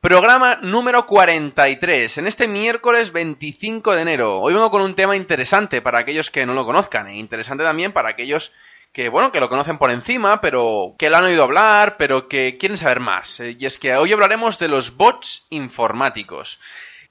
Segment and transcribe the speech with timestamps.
[0.00, 4.40] Programa número 43, en este miércoles 25 de enero.
[4.40, 7.92] Hoy vengo con un tema interesante para aquellos que no lo conozcan e interesante también
[7.92, 8.54] para aquellos
[8.94, 12.56] que, bueno, que lo conocen por encima, pero que lo han oído hablar, pero que
[12.58, 13.40] quieren saber más.
[13.40, 16.58] Eh, Y es que hoy hablaremos de los bots informáticos.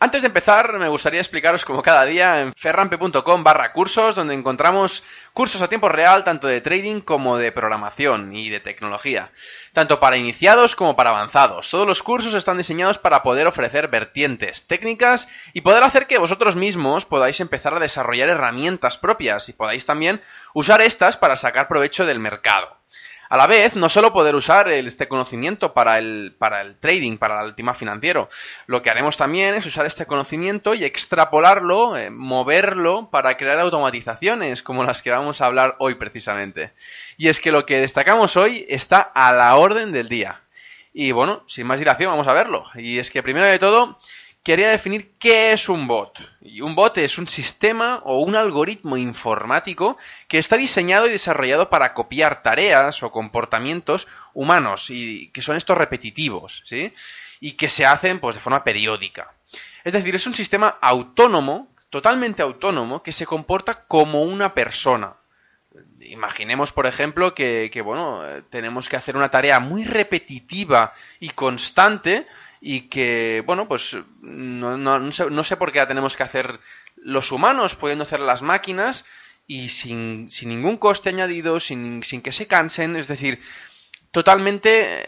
[0.02, 5.04] Antes de empezar, me gustaría explicaros como cada día en ferrampe.com barra cursos, donde encontramos
[5.34, 9.30] cursos a tiempo real tanto de trading como de programación y de tecnología,
[9.74, 11.70] tanto para iniciados como para avanzados.
[11.70, 16.56] Todos los cursos están diseñados para poder ofrecer vertientes técnicas y poder hacer que vosotros
[16.56, 20.22] mismos podáis empezar a desarrollar herramientas propias y podáis también
[20.54, 22.80] usar estas para sacar provecho del mercado.
[23.30, 27.44] A la vez, no solo poder usar este conocimiento para el, para el trading, para
[27.44, 28.28] el tema financiero,
[28.66, 34.64] lo que haremos también es usar este conocimiento y extrapolarlo, eh, moverlo para crear automatizaciones
[34.64, 36.74] como las que vamos a hablar hoy precisamente.
[37.18, 40.42] Y es que lo que destacamos hoy está a la orden del día.
[40.92, 42.66] Y bueno, sin más dilación, vamos a verlo.
[42.74, 44.00] Y es que primero de todo,
[44.44, 46.18] quería definir qué es un bot.
[46.42, 51.70] Y un bot es un sistema o un algoritmo informático que está diseñado y desarrollado
[51.70, 56.94] para copiar tareas o comportamientos humanos y que son estos repetitivos, ¿sí?
[57.40, 59.34] Y que se hacen pues de forma periódica.
[59.84, 65.16] Es decir, es un sistema autónomo, totalmente autónomo, que se comporta como una persona.
[66.02, 72.28] Imaginemos, por ejemplo, que, bueno, eh, tenemos que hacer una tarea muy repetitiva y constante
[72.62, 76.24] y que, bueno, pues no, no, no, sé, no, sé, por qué la tenemos que
[76.24, 76.60] hacer
[76.98, 79.06] los humanos, pudiendo hacer las máquinas
[79.48, 83.42] y sin, sin ningún coste añadido, sin, sin, que se cansen, es decir,
[84.12, 85.06] totalmente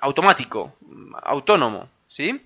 [0.00, 0.76] automático,
[1.22, 2.40] autónomo, ¿sí?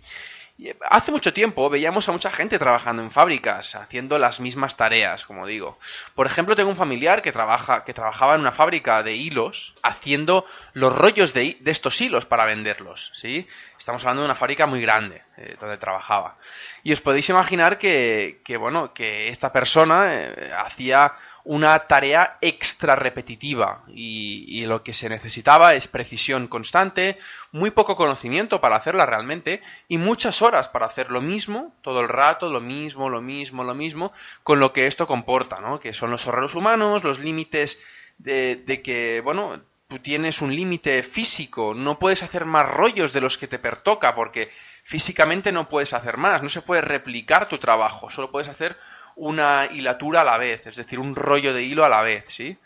[0.91, 5.46] Hace mucho tiempo veíamos a mucha gente trabajando en fábricas, haciendo las mismas tareas, como
[5.46, 5.78] digo.
[6.16, 10.44] Por ejemplo, tengo un familiar que trabaja, que trabajaba en una fábrica de hilos, haciendo
[10.72, 13.47] los rollos de, de estos hilos para venderlos, ¿sí?
[13.78, 16.36] Estamos hablando de una fábrica muy grande, eh, donde trabajaba.
[16.82, 21.14] Y os podéis imaginar que, que bueno, que esta persona eh, hacía
[21.48, 27.19] una tarea extra repetitiva y, y, lo que se necesitaba es precisión constante,
[27.53, 32.10] muy poco conocimiento para hacerla realmente y muchas horas para hacer lo mismo, todo el
[32.10, 35.78] rato, lo mismo, lo mismo, lo mismo, con lo que esto comporta, ¿no?
[35.78, 37.78] Que son los errores humanos, los límites
[38.19, 43.22] de, de que, bueno, tú tienes un límite físico, no puedes hacer más rollos de
[43.22, 44.50] los que te pertoca porque
[44.84, 48.76] físicamente no puedes hacer más, no se puede replicar tu trabajo, solo puedes hacer
[49.18, 52.56] una hilatura a la vez, es decir, un rollo de hilo a la vez, ¿sí?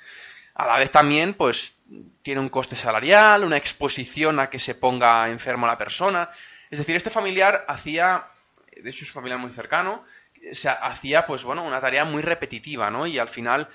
[0.54, 1.74] A la vez también, pues,
[2.22, 6.30] tiene un coste salarial, una exposición a que se ponga enfermo la persona.
[6.70, 8.26] Es decir, este familiar hacía,
[8.76, 10.04] de hecho es un familiar muy cercano,
[10.52, 13.06] se hacía, pues bueno, una tarea muy repetitiva, ¿no?
[13.06, 13.68] Y al final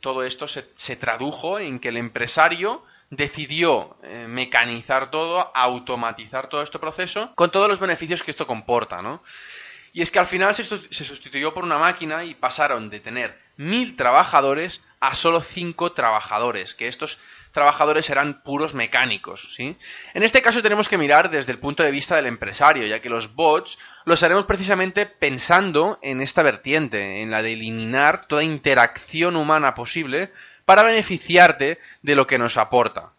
[0.00, 6.62] todo esto se, se, tradujo en que el empresario decidió eh, mecanizar todo, automatizar todo
[6.62, 9.22] este proceso, con todos los beneficios que esto comporta, ¿no?
[9.94, 13.94] Y es que al final se, sustituyó por una máquina y pasaron de tener mil
[13.94, 17.20] trabajadores a solo cinco trabajadores, que estos
[17.52, 19.76] trabajadores eran puros mecánicos, ¿sí?
[20.12, 23.08] En este caso tenemos que mirar desde el punto de vista del empresario, ya que
[23.08, 29.36] los bots los haremos precisamente pensando en esta vertiente, en la de eliminar toda interacción
[29.36, 30.32] humana posible
[30.64, 33.12] para beneficiarte de lo que nos aporta.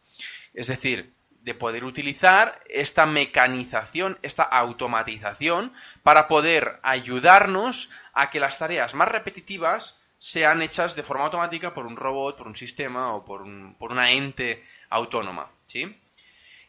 [0.53, 1.14] Es decir,
[1.45, 5.71] de poder utilizar esta mecanización, esta automatización,
[6.01, 11.85] para poder ayudarnos a que las tareas más repetitivas sean hechas de forma automática por
[11.85, 15.95] un robot, por un sistema o por, un, por una ente autónoma, ¿sí?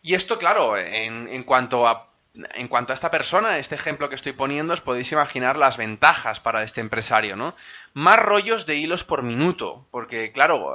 [0.03, 4.15] Y esto, claro, en, en, cuanto a, en cuanto a esta persona, este ejemplo que
[4.15, 7.57] estoy poniendo, os podéis imaginar las ventajas para este empresario, ¿no?
[7.95, 10.75] Más rollos de hilos por minuto, porque, claro,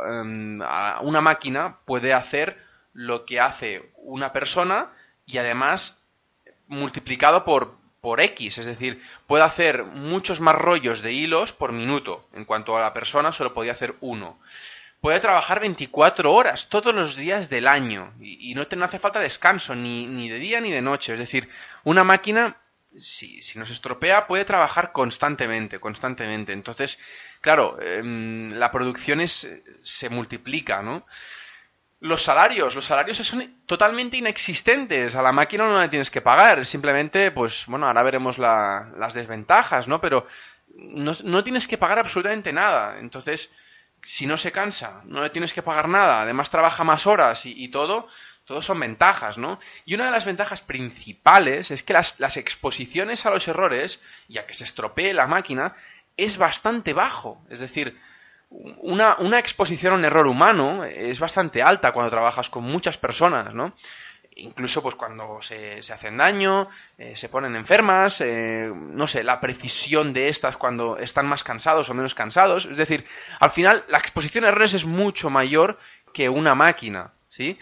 [1.02, 4.92] una máquina puede hacer lo que hace una persona
[5.26, 6.04] y además
[6.68, 12.28] multiplicado por, por X, es decir, puede hacer muchos más rollos de hilos por minuto.
[12.34, 14.40] En cuanto a la persona, solo podía hacer uno.
[15.02, 19.74] Puede trabajar 24 horas todos los días del año y, no, te, hace falta descanso
[19.76, 21.14] ni, ni de día ni de noche.
[21.14, 21.50] Es decir,
[21.84, 22.56] una máquina
[22.98, 26.54] si, si, nos estropea, puede trabajar constantemente, constantemente.
[26.54, 27.00] Entonces,
[27.40, 29.48] claro, em, la producción es,
[29.82, 31.06] se multiplica, ¿no?
[32.02, 35.16] Los salarios, los salarios son totalmente inexistentes.
[35.16, 36.66] A la máquina no le tienes que pagar.
[36.66, 40.02] Simplemente, pues, bueno, ahora veremos las desventajas, ¿no?
[40.02, 40.28] Pero
[40.76, 42.98] no, no tienes que pagar absolutamente nada.
[43.00, 43.52] Entonces,
[44.04, 47.68] si no se cansa, no le tienes que pagar nada, además trabaja más horas y,
[47.68, 48.08] todo,
[48.46, 49.60] todo son ventajas, ¿no?
[49.86, 54.48] Y una de las ventajas principales es que las, las, exposiciones a los errores, ya
[54.48, 55.76] que se estropee la máquina,
[56.18, 57.44] es bastante bajo.
[57.50, 58.00] Es decir,
[58.52, 63.54] una, una, exposición a un error humano es bastante alta cuando trabajas con muchas personas,
[63.54, 63.74] ¿no?
[64.36, 69.40] Incluso pues cuando se, se hacen daño, eh, se ponen enfermas, eh, no sé, la
[69.40, 72.66] precisión de estas cuando están más cansados o menos cansados.
[72.66, 73.06] Es decir,
[73.40, 75.78] al final la exposición a errores es mucho mayor
[76.14, 77.58] que una máquina, ¿sí?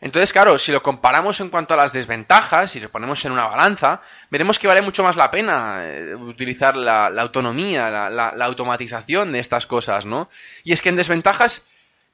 [0.00, 3.46] Entonces, claro, si lo comparamos en cuanto a las desventajas, si lo ponemos en una
[3.46, 4.00] balanza,
[4.30, 9.66] veremos que vale mucho más la pena eh, utilizar la, autonomía, la, automatización de estas
[9.66, 10.28] cosas, ¿no?
[10.62, 11.66] Y es que en desventajas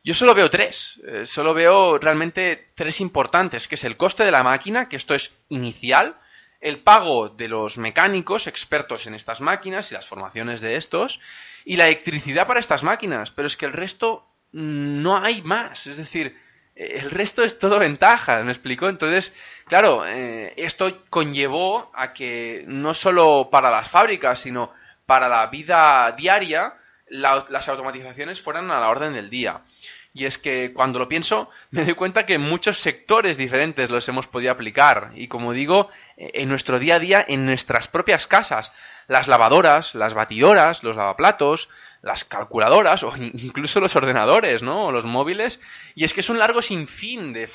[0.02, 4.30] yo solo veo tres, eh, solo veo realmente tres importantes, que es el coste de
[4.30, 6.16] la máquina, que esto es inicial,
[6.60, 11.20] el pago de los mecánicos expertos en estas máquinas y las formaciones de estos,
[11.64, 15.86] y la electricidad para estas máquinas, pero es que el resto mm, no hay más,
[15.86, 16.38] es decir,
[16.76, 18.88] el resto es todo ventaja, ¿me explico?
[18.88, 19.32] Entonces,
[19.66, 24.72] claro, eh, esto conllevó a que no solo para las fábricas, sino
[25.06, 26.74] para la vida diaria,
[27.08, 29.60] las automatizaciones fueran a la orden del día.
[30.16, 34.08] Y es que cuando lo pienso, me doy cuenta que en muchos sectores diferentes los
[34.08, 35.10] hemos podido aplicar.
[35.16, 38.72] Y como digo, eh, en nuestro día a día, en nuestras propias casas.
[39.08, 41.68] Las lavadoras, las batidoras, los lavaplatos,
[42.00, 44.86] las calculadoras o incluso los ordenadores, ¿no?
[44.86, 45.60] O los móviles.
[45.96, 47.48] Y es que es un largo sinfín de,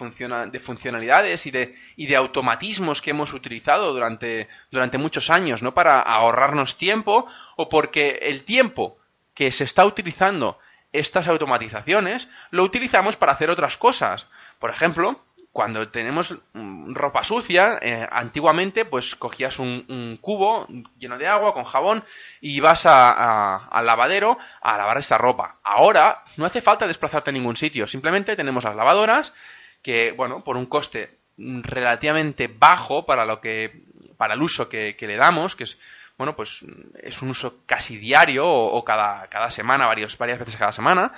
[0.51, 5.73] de funcionalidades y de, y de automatismos que hemos utilizado durante, durante muchos años, ¿no?
[5.73, 7.25] Para ahorrarnos tiempo
[7.55, 8.97] o porque el tiempo
[9.33, 10.59] que se está utilizando
[10.91, 14.27] estas automatizaciones lo utilizamos para hacer otras cosas.
[14.59, 21.27] Por ejemplo, cuando tenemos mm, ropa sucia, eh, antiguamente pues cogías un, cubo lleno de
[21.27, 22.03] agua con jabón
[22.39, 25.59] y vas al lavadero a lavar esta ropa.
[25.63, 29.33] Ahora no hace falta desplazarte a ningún sitio, simplemente tenemos las lavadoras
[29.81, 33.83] que, bueno, por un coste relativamente bajo para lo que
[34.17, 35.79] para el uso que, le damos, que es
[36.19, 36.65] bueno, pues
[37.01, 41.13] es un uso casi diario o, cada, cada semana, varias veces cada semana,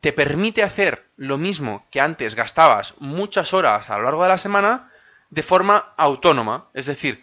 [0.00, 4.36] te permite hacer lo mismo que antes gastabas muchas horas a lo largo de la
[4.36, 4.90] semana
[5.30, 6.66] de forma autónoma.
[6.74, 7.22] Es decir,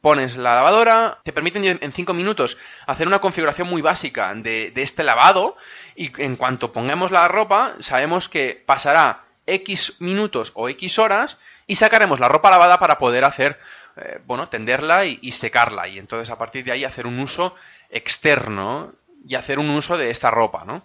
[0.00, 5.04] pones la lavadora, te permiten en 5 minutos hacer una configuración muy básica de, este
[5.04, 5.56] lavado
[5.94, 11.38] y en cuanto pongamos la ropa sabemos que pasará X minutos o X horas
[11.68, 13.60] y sacaremos la ropa lavada para poder hacer,
[14.00, 17.54] eh, bueno, tenderla y, secarla y entonces a partir de ahí hacer un uso
[17.90, 18.92] externo
[19.26, 20.84] y hacer un uso de esta ropa, ¿no?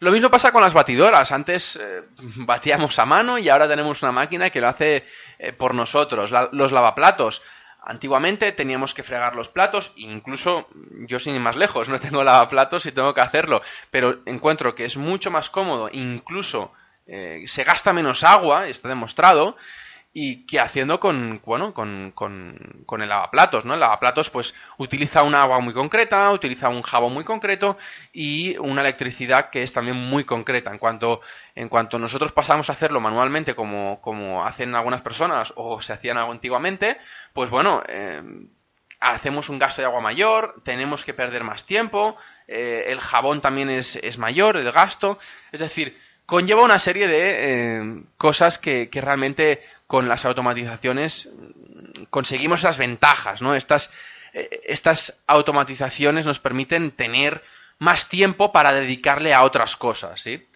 [0.00, 1.32] Lo mismo pasa con las batidoras.
[1.32, 2.02] Antes eh,
[2.36, 5.06] batíamos a mano y ahora tenemos una máquina que lo hace
[5.38, 6.30] eh, por nosotros.
[6.52, 7.42] los lavaplatos.
[7.82, 10.68] Antiguamente teníamos que fregar los platos, incluso
[11.06, 14.84] yo sin ir más lejos, no tengo lavaplatos y tengo que hacerlo, pero encuentro que
[14.84, 16.72] es mucho más cómodo, incluso
[17.06, 19.56] se gasta menos agua, está demostrado,
[20.12, 23.74] y que haciendo con, bueno, con, con, el lavaplatos, ¿no?
[23.74, 27.76] El lavaplatos pues utiliza un agua muy concreta, utiliza un jabón muy concreto
[28.12, 30.70] y una electricidad que es también muy concreta.
[30.70, 31.20] En cuanto,
[31.54, 36.16] en cuanto nosotros pasamos a hacerlo manualmente como, como hacen algunas personas o se hacían
[36.16, 36.96] antiguamente,
[37.32, 38.22] pues bueno, eh,
[39.00, 43.70] hacemos un gasto de agua mayor, tenemos que perder más tiempo, eh, el jabón también
[43.70, 45.18] es, es mayor, el gasto,
[45.52, 45.96] es decir,
[46.28, 51.30] conlleva una serie de eh, cosas que, que, realmente con las automatizaciones
[52.10, 53.54] conseguimos esas ventajas, ¿no?
[53.54, 53.90] Estas,
[54.34, 57.42] eh, estas automatizaciones nos permiten tener
[57.78, 60.46] más tiempo para dedicarle a otras cosas, ¿sí?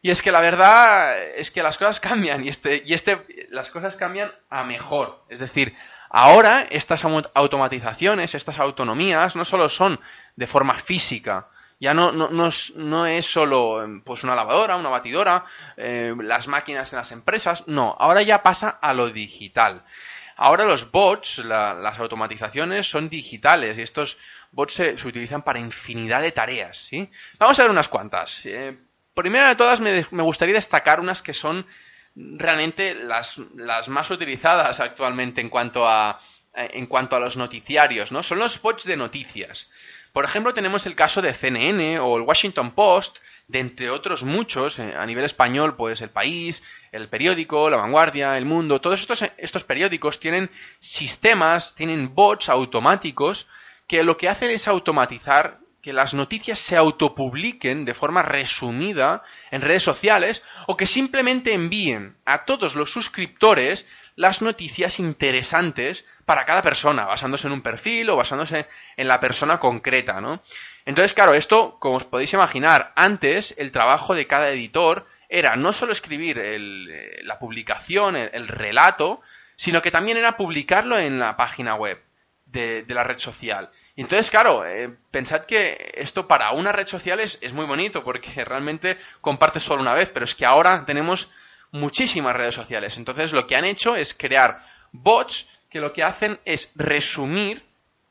[0.00, 3.18] Y es que la verdad es que las cosas cambian y este, y este,
[3.50, 5.22] las cosas cambian a mejor.
[5.28, 5.76] Es decir,
[6.08, 10.00] ahora estas automatizaciones, estas autonomías, no solo son
[10.36, 11.48] de forma física,
[11.80, 15.46] ya no, no, no, es, solo pues una lavadora, una batidora,
[15.78, 19.82] eh, las máquinas en las empresas, no, ahora ya pasa a lo digital.
[20.36, 24.18] Ahora los bots, las automatizaciones son digitales y estos
[24.52, 27.10] bots se, utilizan para infinidad de tareas, ¿sí?
[27.38, 28.44] Vamos a ver unas cuantas.
[28.46, 28.76] Eh,
[29.14, 31.66] primero de todas me, me, gustaría destacar unas que son
[32.14, 36.20] realmente las, las más utilizadas actualmente en cuanto a,
[36.54, 38.22] eh, en cuanto a los noticiarios, ¿no?
[38.22, 39.70] Son los bots de noticias.
[40.12, 44.78] Por ejemplo, tenemos el caso de CNN o el Washington Post, de entre otros muchos,
[44.78, 46.62] eh, a nivel español, pues El País,
[46.92, 53.48] El Periódico, La Vanguardia, El Mundo, todos estos, estos periódicos tienen sistemas, tienen bots automáticos
[53.86, 59.62] que lo que hacen es automatizar que las noticias se autopubliquen de forma resumida en
[59.62, 63.88] redes sociales o que simplemente envíen a todos los suscriptores
[64.20, 68.66] las noticias interesantes para cada persona, basándose en un perfil o basándose
[68.98, 70.42] en la persona concreta, ¿no?
[70.84, 75.72] Entonces, claro, esto, como os podéis imaginar, antes el trabajo de cada editor era no
[75.72, 79.22] solo escribir eh, la publicación, el, relato,
[79.56, 81.98] sino que también era publicarlo en la página web
[82.44, 83.70] de, la red social.
[83.96, 88.04] Y entonces, claro, eh, pensad que esto para una red social es, es, muy bonito
[88.04, 91.30] porque realmente compartes solo una vez, pero es que ahora tenemos
[91.72, 92.96] muchísimas redes sociales.
[92.96, 94.60] Entonces, lo que han hecho es crear
[94.92, 97.64] bots que lo que hacen es resumir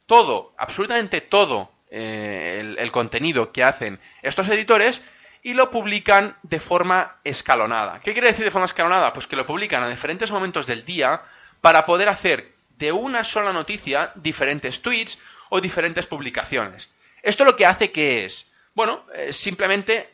[0.05, 5.01] todo, absolutamente todo eh, el, contenido que hacen estos editores
[5.43, 7.99] y lo publican de forma escalonada.
[7.99, 9.13] ¿Qué quiere decir de forma escalonada?
[9.13, 11.21] Pues que lo publican a diferentes momentos del día
[11.61, 16.89] para poder hacer de una sola noticia diferentes tweets o diferentes publicaciones.
[17.21, 20.09] Esto lo que hace que es, bueno, eh, simplemente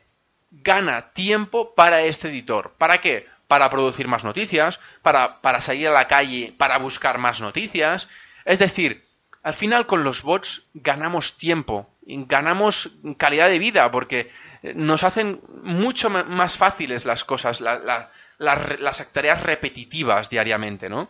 [0.51, 2.73] gana tiempo para este editor.
[2.77, 3.27] ¿Para qué?
[3.47, 8.09] Para producir más noticias, para, para salir a la calle, para buscar más noticias.
[8.43, 9.05] Es decir,
[9.45, 14.31] al final con los bots ganamos tiempo, ganamos calidad de vida, porque
[14.63, 21.09] eh, nos hacen mucho más fáciles las cosas, las tareas repetitivas diariamente, ¿no?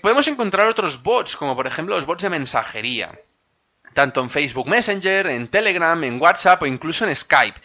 [0.00, 3.18] Podemos encontrar otros bots, como por ejemplo los bots de mensajería,
[3.94, 7.60] tanto en Facebook Messenger, en Telegram, en WhatsApp o incluso en Skype.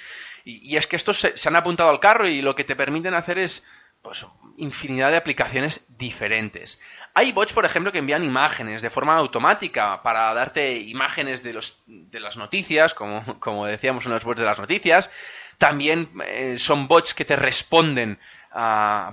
[0.46, 3.38] Y, es que estos se han apuntado al carro y lo que te permiten hacer
[3.38, 3.64] es
[4.06, 4.24] pues,
[4.58, 6.80] infinidad de aplicaciones diferentes.
[7.16, 11.82] Hay bots, por ejemplo, que envían imágenes de forma automática para darte imágenes de, los,
[11.88, 15.10] de las noticias, como, como decíamos en los bots de las noticias.
[15.58, 18.20] También eh, son bots que te responden,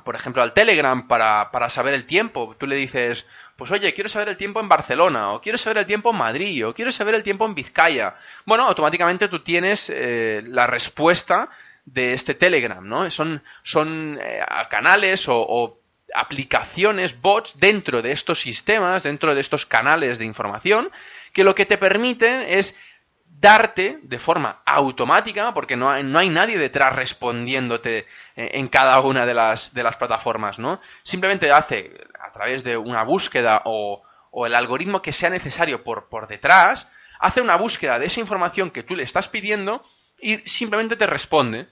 [0.05, 2.55] por ejemplo, al Telegram para, para saber el tiempo.
[2.59, 5.87] Tú le dices, pues oye, quiero saber el tiempo en Barcelona, o quiero saber el
[5.87, 8.15] tiempo en Madrid, o quiero saber el tiempo en Vizcaya.
[8.45, 11.49] Bueno, automáticamente tú tienes eh, la respuesta
[11.85, 13.11] de este Telegram, ¿no?
[13.11, 15.79] Son, son eh, canales o,
[16.15, 20.91] aplicaciones, bots dentro de estos sistemas, dentro de estos canales de información,
[21.33, 22.77] que lo que te permiten es
[23.25, 29.01] darte de forma automática, porque no hay, no hay nadie detrás respondiéndote eh, en cada
[29.01, 30.81] una de las, de las plataformas, ¿no?
[31.03, 36.09] Simplemente hace, a través de una búsqueda o, o el algoritmo que sea necesario por,
[36.09, 36.89] por detrás,
[37.21, 39.83] hace una búsqueda de esa información que tú le estás pidiendo
[40.23, 41.67] y simplemente te responde.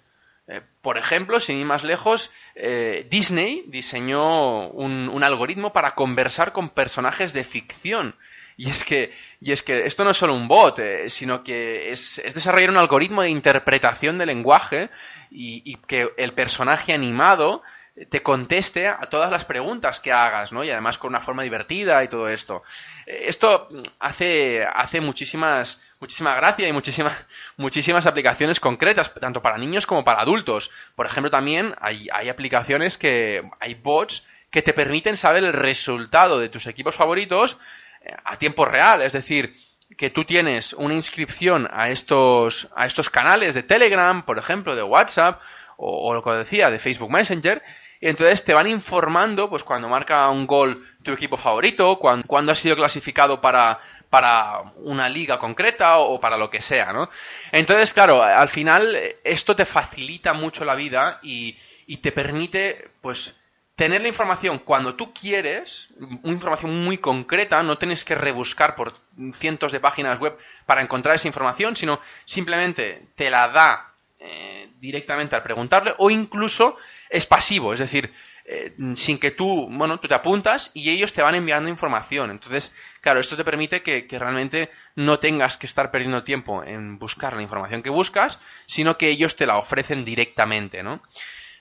[0.49, 6.71] Eh, por ejemplo, sin ir más lejos, eh, Disney diseñó un, algoritmo para conversar con
[6.71, 8.17] personajes de ficción.
[8.57, 11.93] Y es que, y es que esto no es solo un bot, eh, sino que
[11.93, 14.91] es, desarrollar un algoritmo de interpretación del lenguaje
[15.31, 17.63] y que el personaje animado
[18.09, 20.65] te conteste a todas las preguntas que hagas, ¿no?
[20.65, 22.63] Y además con una forma divertida y todo esto.
[23.07, 27.27] Eh, esto hace, hace muchísimas, muchísima gracia y muchísimas,
[27.57, 30.71] muchísimas aplicaciones concretas, tanto para niños como para adultos.
[30.97, 36.39] Por ejemplo, también hay, hay aplicaciones que, hay bots que te permiten saber el resultado
[36.39, 37.59] de tus equipos favoritos
[38.03, 39.57] eh, a tiempo real, es decir,
[39.97, 44.83] que tú tienes una inscripción a estos, a estos canales de Telegram, por ejemplo, de
[44.83, 45.41] WhatsApp,
[45.77, 47.63] o, lo que decía, de Facebook Messenger,
[48.01, 52.53] y entonces te van informando, pues cuando marca un gol tu equipo favorito, cuando, cuando
[52.53, 53.79] has sido clasificado para,
[54.09, 57.11] para una liga concreta o, para lo que sea, ¿no?
[57.53, 63.35] Entonces, claro, al final esto te facilita mucho la vida y, y te permite, pues,
[63.77, 68.95] tener la información cuando tú quieres, una información muy concreta, no tienes que rebuscar por
[69.33, 73.90] cientos de páginas web para encontrar esa información, sino simplemente te la da
[74.21, 76.77] eh, directamente al preguntarle o incluso
[77.09, 78.13] es pasivo, es decir,
[78.45, 82.31] eh, sin que tú, bueno, tú te apuntas y ellos te van enviando información.
[82.31, 86.99] Entonces, claro, esto te permite que, que, realmente no tengas que estar perdiendo tiempo en
[86.99, 91.01] buscar la información que buscas, sino que ellos te la ofrecen directamente, ¿no?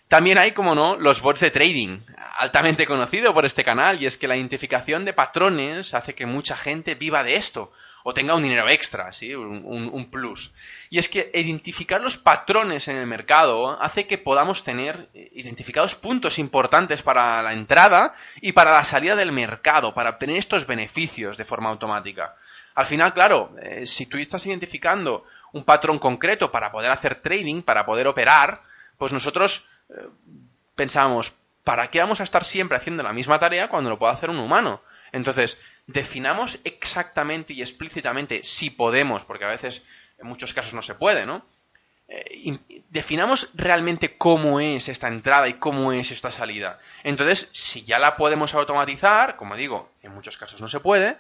[0.10, 2.00] También hay, como no, los bots de trading,
[2.40, 6.58] altamente conocido por este canal, y es que la identificación de patrones hace que mucha
[6.58, 9.36] gente viva de esto, o tenga un dinero extra, ¿sí?
[9.36, 10.52] un, plus.
[10.90, 16.40] Y es que identificar los patrones en el mercado hace que podamos tener identificados puntos
[16.40, 21.46] importantes para la entrada y para la salida del mercado, para obtener estos beneficios de
[21.46, 22.36] forma automática.
[22.74, 27.62] Al final, claro, eh, si tú estás identificando un patrón concreto para poder hacer trading,
[27.62, 28.64] para poder operar,
[28.98, 29.69] pues nosotros
[30.76, 34.30] pensamos, ¿para qué vamos a estar siempre haciendo la misma tarea cuando lo puede hacer
[34.30, 34.82] un humano?
[35.12, 39.84] Entonces, definamos exactamente y explícitamente si podemos, porque a veces
[40.20, 41.44] en muchos casos no se puede, ¿no?
[42.08, 46.80] Eh, definamos realmente cómo es esta entrada y cómo es esta salida.
[47.04, 51.18] Entonces, si ya la podemos automatizar, como digo, en muchos casos no se puede,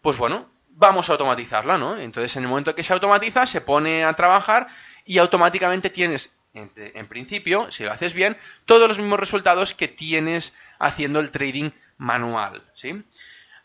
[0.00, 1.96] pues bueno, vamos a automatizarla, ¿no?
[1.96, 4.66] Entonces, en el momento que se automatiza, se pone a trabajar
[5.04, 10.54] y automáticamente tienes, en, principio, si lo haces bien, todos los mismos resultados que tienes
[10.78, 13.02] haciendo el trading manual, ¿sí?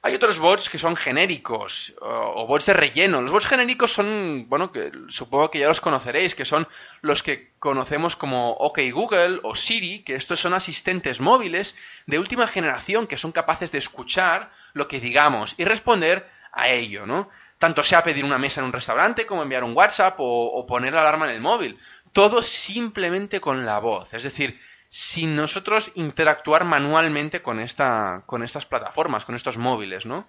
[0.04, 3.22] Hay otros bots que son genéricos o, bots de relleno.
[3.22, 6.68] Los bots genéricos son, bueno, que supongo que ya los conoceréis, que son
[7.02, 11.76] los que conocemos como OK Google o Siri, que estos son asistentes móviles
[12.06, 17.06] de última generación que son capaces de escuchar lo que digamos y responder a ello,
[17.06, 17.30] ¿no?
[17.58, 21.02] Tanto sea pedir una mesa en un restaurante como enviar un WhatsApp o, poner la
[21.02, 21.80] alarma en el móvil.
[22.14, 24.14] Todo simplemente con la voz.
[24.14, 24.60] Es decir,
[24.90, 30.28] sin nosotros interactuar manualmente con, esta, con estas plataformas, con estos móviles, ¿no?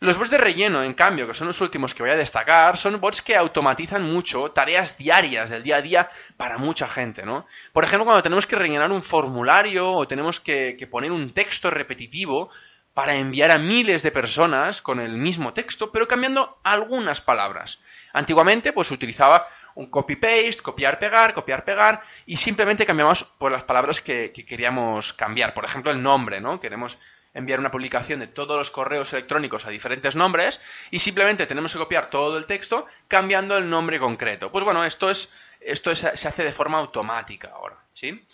[0.00, 3.00] Los bots de relleno, en cambio, que son los últimos que voy a destacar, son
[3.00, 7.46] bots que automatizan mucho tareas diarias del día a día para mucha gente, ¿no?
[7.74, 12.50] Por ejemplo, cuando tenemos que rellenar un formulario o tenemos que poner un texto repetitivo,
[12.94, 17.78] para enviar a miles de personas con el mismo texto, pero cambiando algunas palabras.
[18.12, 25.12] Antiguamente, pues utilizaba un copy-paste, copiar-pegar, copiar-pegar, y simplemente cambiamos por las palabras que, queríamos
[25.12, 25.54] cambiar.
[25.54, 26.60] Por ejemplo, el nombre, ¿no?
[26.60, 26.98] Queremos
[27.32, 30.60] enviar una publicación de todos los correos electrónicos a diferentes nombres
[30.90, 34.50] y simplemente tenemos que copiar todo el texto cambiando el nombre concreto.
[34.50, 38.24] Pues bueno, esto es esto se hace de forma automática ahora, ¿sí?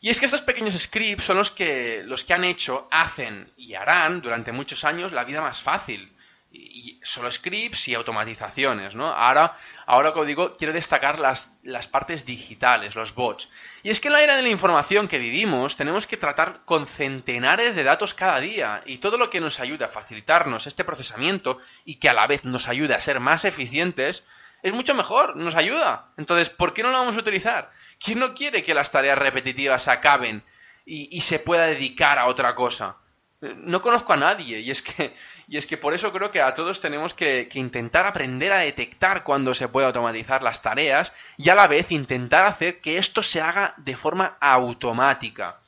[0.00, 3.74] Y es que estos pequeños scripts son los que, los que han hecho, hacen y
[3.74, 6.12] harán durante muchos años la vida más fácil.
[6.50, 9.06] Y, solo scripts y automatizaciones, ¿no?
[9.06, 13.50] Ahora, ahora como digo, quiero destacar las, las partes digitales, los bots.
[13.82, 16.86] Y es que en la era de la información que vivimos tenemos que tratar con
[16.86, 21.58] centenares de datos cada día y todo lo que nos ayuda a facilitarnos este procesamiento
[21.84, 24.24] y que a la vez nos ayude a ser más eficientes
[24.62, 26.12] es mucho mejor, nos ayuda.
[26.16, 27.70] Entonces, ¿por qué no lo vamos a utilizar?
[28.00, 30.44] ¿Quién no quiere que las tareas repetitivas acaben
[30.84, 32.96] y, se pueda dedicar a otra cosa?
[33.40, 35.14] No conozco a nadie y es que,
[35.48, 39.24] y es que por eso creo que a todos tenemos que, intentar aprender a detectar
[39.24, 43.40] cuando se puede automatizar las tareas y a la vez intentar hacer que esto se
[43.40, 45.60] haga de forma automática.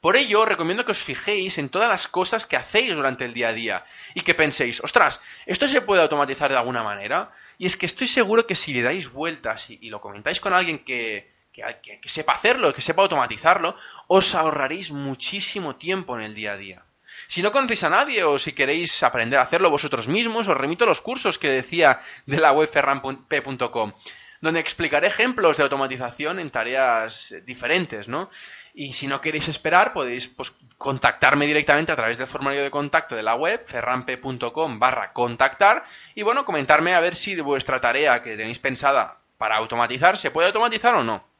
[0.00, 3.48] Por ello, recomiendo que os fijéis en todas las cosas que hacéis durante el día
[3.48, 7.30] a día y que penséis, ostras, ¿esto se puede automatizar de alguna manera?
[7.58, 10.78] Y es que estoy seguro que si le dais vueltas y lo comentáis con alguien
[10.84, 16.56] que, que, sepa hacerlo, que sepa automatizarlo, os ahorraréis muchísimo tiempo en el día a
[16.56, 16.84] día.
[17.26, 20.84] Si no conocéis a nadie o si queréis aprender a hacerlo vosotros mismos, os remito
[20.84, 23.92] a los cursos que decía de la web ferran.p.com,
[24.40, 28.30] donde explicaré ejemplos de automatización en tareas diferentes, ¿no?
[28.74, 33.16] Y si no queréis esperar, podéis pues, contactarme directamente a través del formulario de contacto
[33.16, 38.36] de la web, ferrampe.com barra contactar, y bueno, comentarme a ver si vuestra tarea que
[38.36, 41.35] tenéis pensada para automatizar, ¿se puede automatizar o no?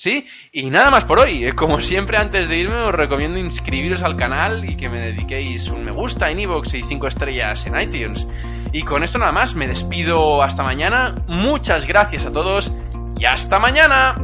[0.00, 0.26] ¿Sí?
[0.50, 1.44] Y nada más por hoy.
[1.44, 5.68] Eh, como siempre, antes de irme, os recomiendo inscribiros al canal y que me dediquéis
[5.68, 8.26] un me gusta en iVoox y 5 estrellas en iTunes.
[8.72, 11.14] Y con esto nada más, me despido hasta mañana.
[11.26, 12.72] Muchas gracias a todos
[13.18, 14.14] y hasta mañana.